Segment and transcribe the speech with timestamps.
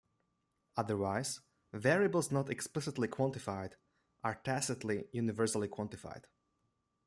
[0.77, 1.41] Otherwise,
[1.73, 3.73] variables not explicitly quantified
[4.23, 6.23] are tacitly universally quantified.